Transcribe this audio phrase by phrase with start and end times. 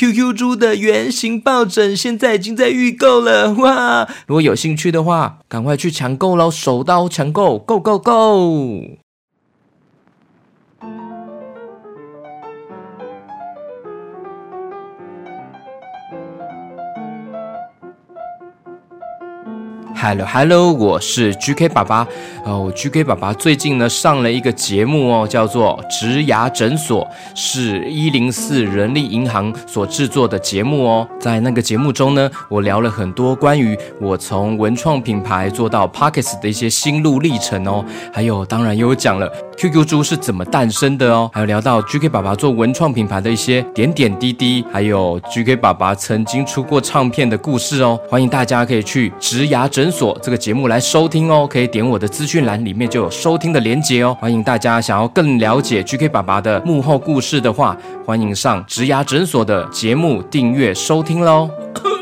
[0.00, 4.08] QQ 猪的圆形抱枕现在已经在预购了，哇！
[4.26, 6.50] 如果有兴趣的话，赶快去抢购喽！
[6.50, 8.80] 手刀抢购，Go Go Go！
[20.02, 22.08] Hello，我是 GK 爸爸
[22.46, 22.72] 哦。
[22.74, 27.04] GK 爸爸最近呢上了一个节目哦，叫做《植牙诊所》，
[27.34, 31.06] 是一零四人力银行所制作的节目哦。
[31.20, 48.00] 在那个节目中呢，我聊了很多关于我从文创品牌做到 Podcast 的一些心路历程哦，还有当然也有讲了 QQ 猪是怎么诞生的哦，还有聊到 GK 爸爸做文创品牌的一些点点滴滴，还有 GK 爸爸曾经出过唱片的故事哦。
[48.08, 54.16] 欢迎大家可以去植牙诊所这个节目来收听哦，可以点我的资讯栏里面就有收听的连结哦。
[54.20, 57.76] 欢迎大家想要更了解 GK 爸爸的幕后故事的话，
[58.06, 61.50] 欢迎上职牙诊所的节目订阅收听喽。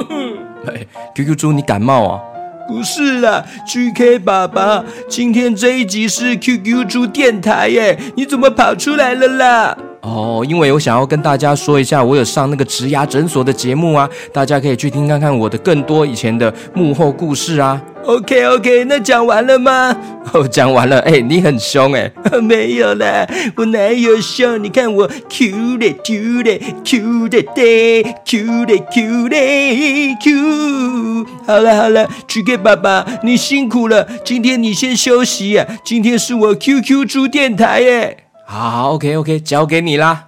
[0.67, 2.21] 哎，QQ 猪，你感冒啊？
[2.69, 9.79] 不是啦，GK 爸爸，今天这一集是 QQ 猪电台耶，你怎么跑出来了啦？
[10.09, 17.81] 哦，因为我想要跟大家说一下，我有上那个植牙诊所的节目啊，大家可以去听看看我的更多以前的幕后故事啊。
[18.05, 19.95] OK OK，那讲完了吗？
[20.33, 20.99] 哦，讲完了。
[21.01, 22.11] 哎，你很凶哎。
[22.41, 24.63] 没有啦，我哪有凶？
[24.63, 31.27] 你看我 Q 的 Q 的 Q 的的 Q 的 Q 的 Q。
[31.47, 35.67] 好了好了，GK 爸爸，你辛苦了，今天你先休息呀。
[35.85, 38.17] 今天是我 QQ 猪电台耶。
[38.51, 40.28] 好，OK OK，交给你啦。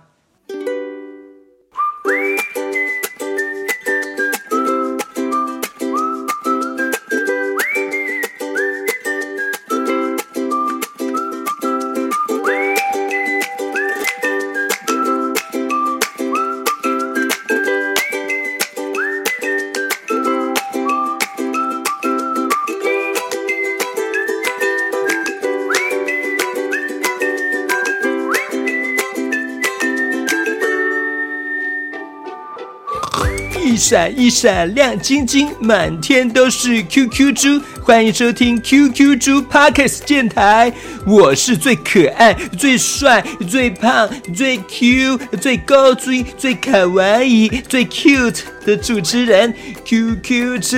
[33.90, 40.72] 闪一闪亮晶晶，满天都是 QQ 猪，欢迎收听 QQ 猪 Podcast 电台。
[41.04, 49.52] 我是最可爱、最帅、最胖、最 Q、最高追、最卡哇伊、最 cute 的主持人
[49.84, 50.76] QQ 猪。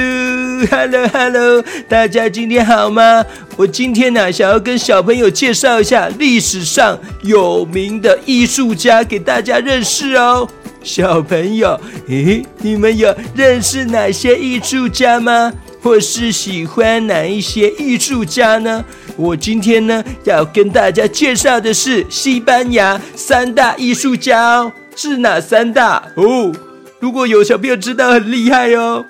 [0.71, 3.23] Hello Hello，大家今天好吗？
[3.59, 10.49] 我今天呢、想要跟小朋友介绍一下历史上有名的艺术家，给大家认识哦。
[10.83, 11.79] 小朋友，
[12.09, 15.53] 诶，你们有认识哪些艺术家吗？
[15.83, 18.85] 或是喜欢哪一些艺术家呢？
[19.17, 24.73] 我今天呢，要跟大家介绍的是西班牙三大艺术家哦。
[24.95, 26.03] 是哪三大？
[26.17, 26.53] 哦，
[27.01, 29.05] 如果有小朋友知道，很厉害哦。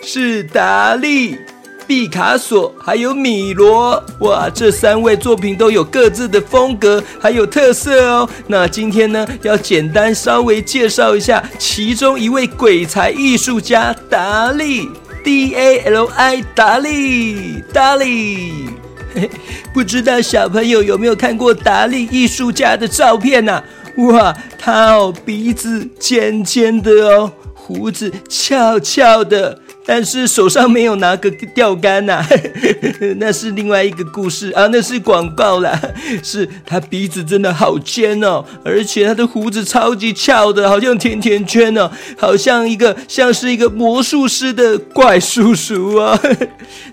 [0.00, 1.38] 是达利。
[1.86, 8.28] 毕卡索还有米罗，哇，这三位作品都有各自的风格，还有特色哦。
[8.46, 14.88] 那今天呢，要简单稍微介绍一下其中一位鬼才艺术家达利
[15.24, 18.70] ，D A L I，达利，达利。
[19.74, 23.52] 不知道小朋友有没有看过达利艺术家的照片呢？
[23.52, 23.64] 啊？
[23.96, 29.58] 哇，他哦，鼻子尖尖的哦，胡子翘翘的。
[29.84, 32.28] 但是手上没有拿个钓竿呐、啊，
[33.18, 35.80] 那是另外一个故事啊，那是广告啦。
[36.22, 46.18] 是他鼻子真的好尖哦，而且他的胡子超级翘的，好像甜甜圈哦，好像一个像是一个魔术师的怪叔叔哦。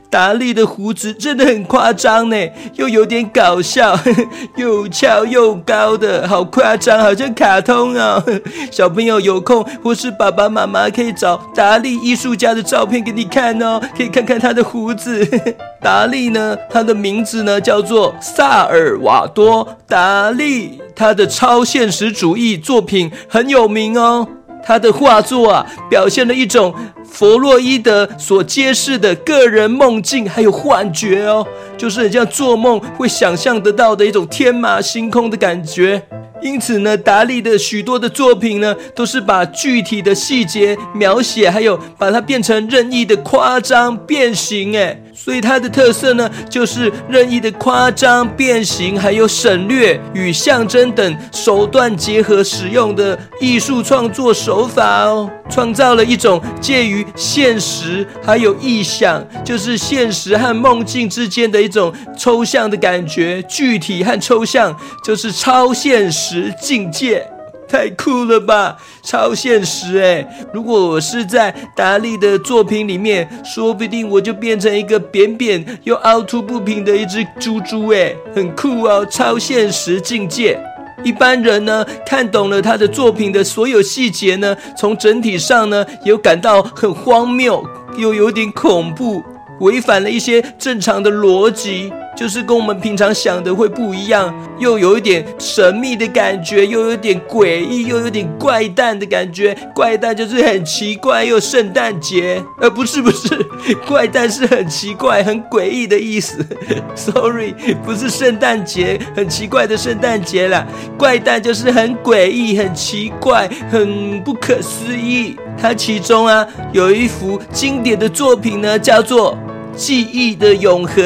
[0.09, 2.36] 达利的胡子真的很夸张呢，
[2.75, 3.97] 又有点搞笑，
[4.58, 8.24] 又翘又高的，好夸张，好像卡通哦。
[8.72, 15.28] 小朋友有空或是爸爸妈妈可以找达利艺术家的照片给你看哦，可以看看他的胡子。
[15.81, 24.28] 达利呢，他的名字呢叫做萨尔瓦多·达利，他的超现实主义作品很有名哦。
[24.64, 26.73] 他的画作啊，表现了一种
[27.03, 31.46] 弗洛伊德所揭示的个人梦境，还有幻觉哦，
[31.78, 36.02] 就是很像做梦会想象得到的一种天马行空的感觉。
[36.41, 66.28] 因此呢，达利的许多的作品呢，都是把具体的细节描写，还有把它变成任意的夸张变形，哎，所以它的特色呢，就是任意的夸张变形，还有省略与象征等手段结合使用的艺术创作手法哦，创造了一种介于现实还有臆想，就是现实和梦境之间的一种抽象的感觉，具体和抽象就是超现实。
[66.29, 67.26] 实境界，
[67.67, 70.28] 太酷了吧，超现实诶。
[70.53, 80.59] 如果我是在达利的作品里面，说不定我就变成一个扁扁又凹凸不平的一只猪猪诶，很酷哦，超现实境界。
[81.03, 87.66] 一般人呢，看懂了他的作品的所有细节呢，从整体上呢，有感到很荒谬，
[87.97, 89.23] 又有点恐怖，
[89.61, 91.91] 违反了一些正常的逻辑。
[92.19, 99.55] 就是跟我们平常想的会不一样，又有一点神秘的感觉，又有点诡异，又有点怪诞的感觉。
[99.73, 103.29] 怪诞就是很奇怪，又圣诞节，呃，不是不是，
[103.87, 106.45] 怪诞是很奇怪、很诡异的意思。
[106.93, 107.53] Sorry，
[107.85, 110.67] 不是圣诞节，很奇怪的圣诞节啦。
[110.97, 115.37] 怪诞就是很诡异、很奇怪、很不可思议。
[115.57, 119.33] 它其中啊有一幅经典的作品呢，叫做
[119.77, 121.05] 《记忆的永恒》。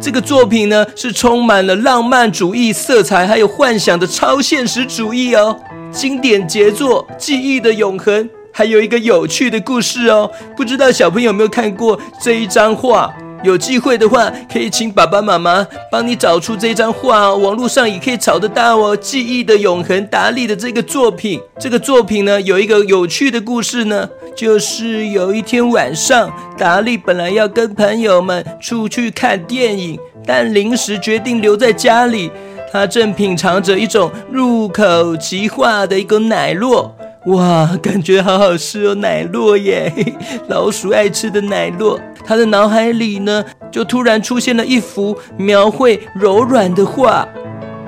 [0.00, 5.58] 这个作品呢，是充满了浪漫主义色彩，还有幻想的超现实主义哦。
[5.90, 10.30] 经典杰作《记忆的永恒》，还有一个有趣的故事哦。
[10.56, 13.12] 不知道小朋友有没有看过这一张画？
[13.44, 17.36] 有机会的话，可以请爸爸妈妈帮你找出这张画哦。
[17.36, 18.96] 网络上也可以找得到哦。
[19.00, 21.40] 《记忆的永恒》，达利的这个作品。
[21.58, 32.30] 这个作品呢，有一个有趣的故事呢，就是有一天晚上，达利本来要跟朋友们出去看电影，但临时决定留在家里。
[32.70, 36.90] 他正品尝着一种入口即化的一个奶酪。
[37.24, 39.92] 哇，感觉好好吃哦，奶酪耶！
[40.48, 41.98] 老鼠爱吃的奶酪。
[42.28, 47.26] 他的脑海里呢，就突然出现了一幅描绘柔软的画。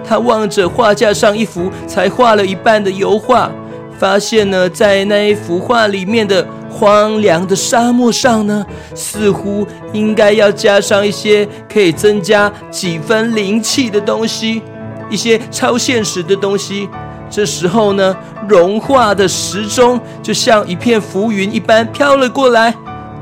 [0.02, 3.52] 他望着画架上一幅才画了一半的油画，
[3.98, 8.64] 发现呢，在那一幅画里面的荒凉的沙漠上呢，
[8.94, 14.62] 似乎应该要加上一些可以增加几分灵气的东西，
[15.10, 16.88] 一些超现实的东西。
[17.28, 18.16] 这时候呢，
[18.48, 22.74] 融化的时钟就像一片浮云一般飘了过来。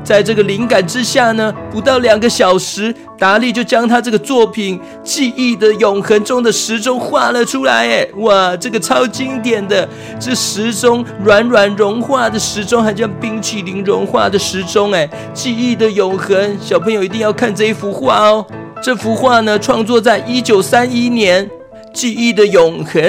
[0.09, 7.87] 在这个灵感之下呢，不到两个小时，达利就将他这个作品《记忆的永恒》中的时钟画了出来。
[7.87, 9.87] 哎，哇，这个超经典的，
[10.19, 14.91] 这时钟软软融化的时钟，还像冰淇淋融化的时钟。
[14.91, 18.43] 哎，《记忆的永恒》，小朋友一定要看这一幅画哦。
[18.81, 21.45] 这幅画呢，创作在一九三一年，
[21.93, 22.99] 《记忆的永恒》。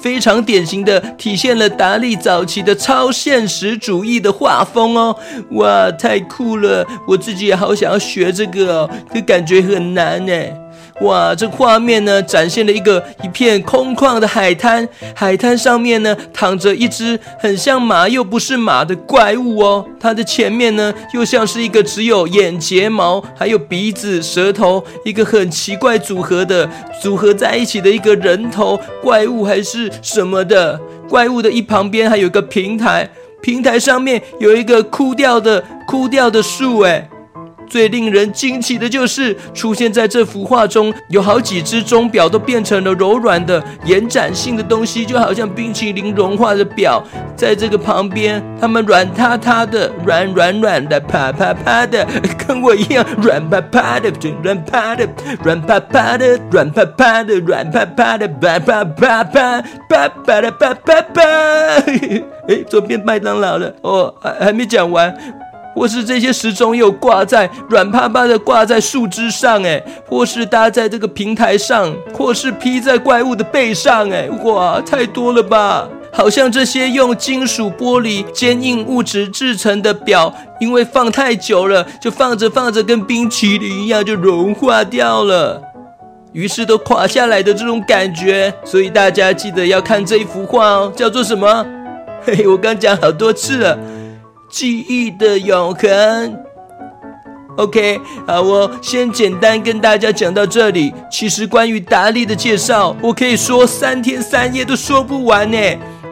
[0.00, 5.16] 非常典型的体现了达利早期的超现实主义的画风哦，
[5.50, 6.86] 哇，太酷了！
[7.06, 10.32] 我自己也好想要学这个哦，可感觉很难呢。
[11.00, 19.84] 哇，这画面呢，展现了一个一片空旷的海滩，海滩上面呢，躺着一只很像马又不是马的怪物哦。
[19.98, 26.68] 它的前面呢，又像是一个只有眼睫毛还有鼻子舌头一个很奇怪组合的
[27.02, 30.78] 组合在一起的一个人头怪物还是什么的。
[31.08, 33.08] 怪物的一旁边还有一个平台，
[33.42, 37.08] 平台上面有一个枯掉的枯掉的树，诶。
[37.70, 47.02] 最令人惊奇的就是，出现在这幅画中有好几只钟表都变成了柔软的延展性的东西，就好像冰淇淋融化的表。
[47.36, 52.06] 在这个旁边，它们软塌塌的、软软软的、啪啪啪的，
[52.46, 54.12] 跟我一样软趴趴的、
[54.42, 55.08] 软趴的、
[55.42, 61.22] 软趴趴的、软趴趴的、软趴趴的、啪啪啪啪啪啪的啪啪啪。
[62.48, 65.14] 哎，左边麦当劳了哦，还还没讲完。
[65.74, 75.88] 或是这些时钟又挂在软趴趴的挂在树枝上，哎，或是搭在这个平台上，或是披在怪物的背上，哎，哇，太多了吧！
[76.12, 85.62] 好像这些用金属、玻璃、坚硬物质制成的表，因为放太久了，就放着放着跟冰淇淋一样，就融化掉了，
[86.32, 88.52] 于是都垮下来的这种感觉。
[88.64, 91.64] 所以大家记得要看这一幅画哦，叫做什么？
[92.22, 93.78] 嘿嘿，我刚讲好多次了。
[94.50, 96.36] 记忆的永恒。
[97.56, 100.92] OK，好，我先简单跟大家讲到这里。
[101.10, 105.58] 其实关于达利的介绍，我可以说三天三夜都说不完呢。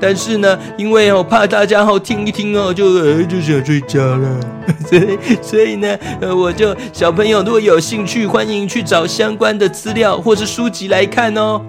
[0.00, 4.40] 但是呢，因为我怕大家好听一听哦，就呃就想睡觉了。
[4.86, 11.60] 所以所以呢，呃，我就小朋友如果有兴趣，欢迎去找相关的资料或是书籍来看哦。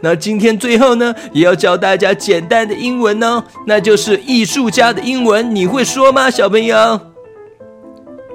[0.00, 6.98] 那今天最后呢，也要教大家简单的英文哦，那就是艺术家的英文，你会说吗，小朋友？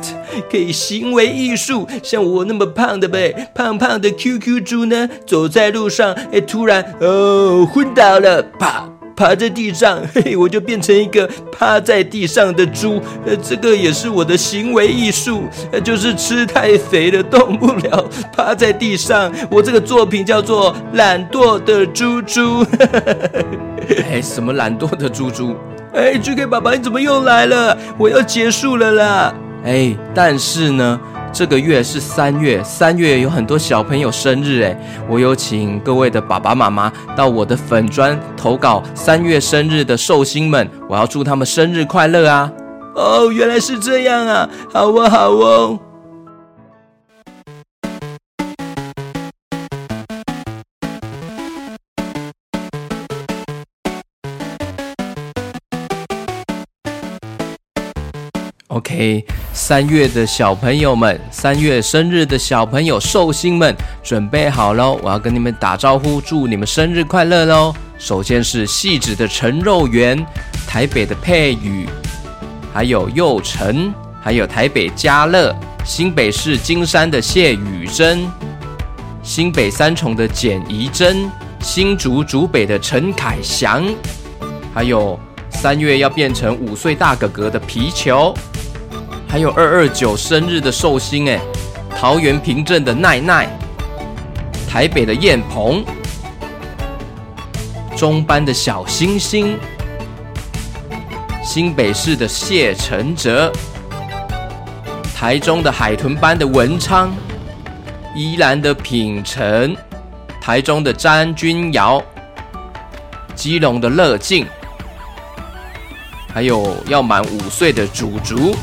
[0.51, 8.94] 可以行为艺术，像我那么胖的呗，胖胖的 QQ 猪呢，走在路上，哎，突然哦昏倒了，啪。
[9.17, 13.01] 趴在地上，嘿 嘿，我就变成一个趴在地上的猪。
[13.25, 18.05] 呃，这个也是我的行为艺术，呃，就是吃太肥了，动不了，
[18.35, 19.33] 趴在地上。
[19.51, 22.65] 我这个作品叫做《懒惰的猪猪》。
[24.11, 25.55] 哎，什么懒惰的猪猪？
[25.93, 27.77] 哎，GK 爸爸，你怎么又来了？
[27.97, 29.35] 我要结束了啦。
[29.65, 31.01] 哎，但是呢。
[31.35, 34.79] 这个月是三月，三月有很多小朋友生日诶，
[35.11, 42.53] 我有请各位的爸爸妈妈到我的粉砖投稿三月生日的寿星们，我要祝他们生日快乐啊！
[42.95, 45.79] 哦，原来是这样啊，好哦，好哦。
[59.53, 64.99] 三月的小朋友们，三月生日的小朋友寿星们，准备好喽！
[65.03, 67.75] 我要跟你们打招呼，祝你们生日快乐喽！
[67.99, 70.25] 首先是戏子的陈肉圆，
[70.67, 71.89] 台北的佩宇，
[72.73, 78.27] 还有佑成，还有台北嘉乐，新北市金山的谢宇珍，
[79.23, 81.31] 新北三重的简怡珍，
[81.61, 83.85] 新竹竹北的陈凯翔，
[84.75, 85.19] 还有
[85.49, 88.35] 三月要变成五岁大哥哥的皮球。
[89.35, 91.41] 还有二二九生日的寿星哎，
[91.99, 93.49] 桃园平镇的奈奈，
[94.71, 95.85] 台北的燕鹏，
[97.97, 99.59] 中班的小星星，
[101.43, 103.53] 新北市的谢承哲，
[105.17, 107.13] 台中的海豚班的文昌，
[108.15, 109.77] 宜兰的品成，
[110.41, 112.01] 台中的詹君尧，
[113.35, 114.47] 基隆的乐静，
[116.33, 118.55] 还有要满五岁的祖祖。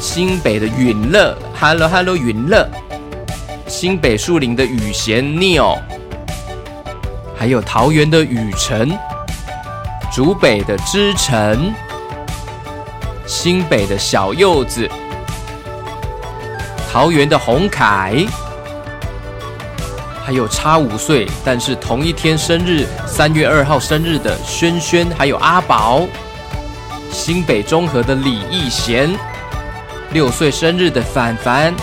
[0.00, 2.66] 新北的允乐，Hello Hello，允乐；
[3.66, 5.76] 新北树林的雨贤 Neil，
[7.36, 8.96] 还有桃园的雨辰，
[10.12, 11.74] 竹北的知晨，
[13.26, 14.88] 新北的小柚子，
[16.92, 18.24] 桃园的洪凯，
[20.24, 26.06] 还有差五岁但是同一天生日，三月二号生日的轩轩，还有阿宝，
[27.10, 29.10] 新北中和的李义贤。
[30.10, 31.74] 六岁生日的凡凡，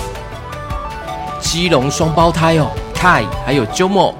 [1.39, 4.15] 基隆双胞胎哦，Kai 还有 Jomo，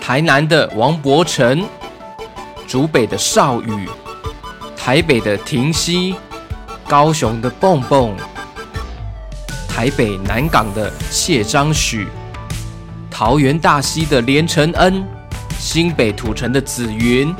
[0.00, 1.62] 台南的王伯成，
[2.66, 3.86] 竹北的少宇，
[4.74, 6.14] 台北的婷熙，
[6.88, 8.16] 高雄的蹦蹦，
[9.68, 12.08] 台北南港的谢张许，
[13.10, 15.06] 桃园大溪的连承恩，
[15.58, 17.36] 新北土城的紫云，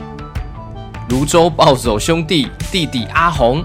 [1.09, 3.65] 芦洲暴走兄弟弟弟阿红。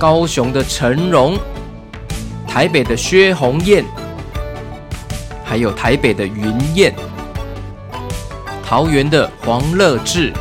[0.00, 1.38] 高雄的陈荣，
[2.48, 3.84] 台北的薛红燕，
[5.44, 6.94] 还有台北的云燕，
[8.64, 10.32] 桃园的黄乐志，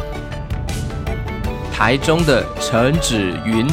[1.73, 3.67] 台中的陈芷云，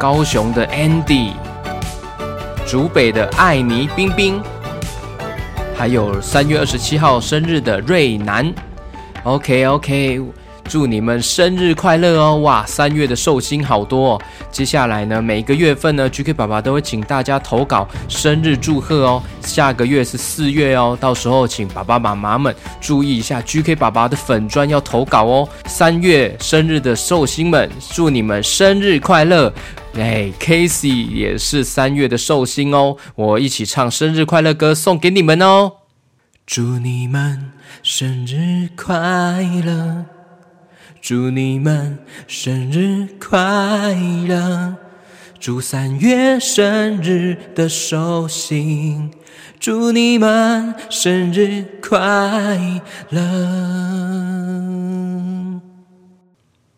[0.00, 1.30] 高雄的 Andy，
[2.66, 4.42] 竹北的艾妮冰冰，
[5.76, 8.52] 还有三月二十七号生日的瑞南。
[9.22, 10.20] OK OK。
[10.64, 12.36] 祝你们生日快乐哦！
[12.36, 14.22] 哇，三月的寿星好多哦。
[14.50, 19.22] 接下来呢，每个月份呢，GK 爸爸都会请大家投稿生日祝贺哦。
[19.42, 25.48] 下个月是四月哦，到时候请爸爸妈妈们注意一下，GK 爸爸的粉砖要投稿哦。
[25.66, 29.52] 三月生日的寿星们，祝你们生日快乐！
[29.94, 35.72] 哎，Casey 也是三月的寿星哦，我一起唱生日快乐歌送给你们哦。
[36.46, 37.52] 祝你们
[37.82, 38.96] 生日快
[39.64, 40.21] 乐！
[41.02, 43.92] 祝你们生日快
[44.28, 44.76] 乐！
[45.40, 49.10] 祝三月生日的寿星，
[49.58, 52.80] 祝你们生日快
[53.10, 53.20] 乐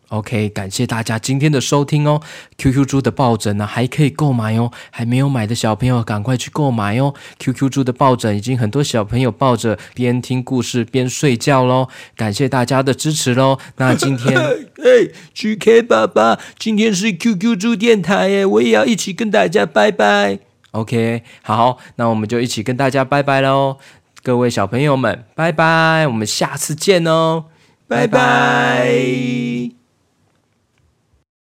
[0.09, 2.21] ！OK，感谢大家今天的收听哦。
[2.57, 7.13] QQ 猪的抱枕呢，还可以购买哦，还没有买的小朋友赶快去购买哦。
[7.39, 11.87] QQ 猪的抱枕已经很多小朋友抱着边听故事边睡觉喽。
[12.15, 13.57] 感谢大家的支持喽。
[13.77, 14.37] 那今天，
[14.83, 20.39] 哎，GK 爸爸，今天是 QQ 猪电台耶，我也要一起跟大家拜拜。
[20.71, 23.77] OK，好，那我们就一起跟大家拜拜喽。
[24.21, 27.45] 各位小朋友们，拜拜，我们下次见哦，
[27.87, 28.07] 拜拜。
[28.07, 29.84] 拜拜。